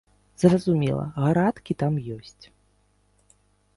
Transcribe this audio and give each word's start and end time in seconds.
Зразумела, 0.43 1.03
градкі 1.27 1.77
там 1.85 1.93
ёсць. 2.17 2.45